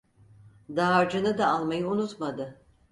[0.75, 2.61] Dağarcığını da almayı unutmadı.